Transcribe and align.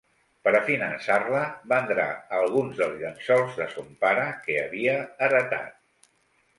Per 0.45 0.51
a 0.59 0.61
finançar-la 0.69 1.41
vendrà 1.75 2.07
alguns 2.39 2.81
dels 2.81 2.97
llenços 3.05 3.61
de 3.63 3.71
son 3.77 3.95
pare 4.07 4.27
que 4.49 4.61
havia 4.67 5.01
heretat. 5.31 6.11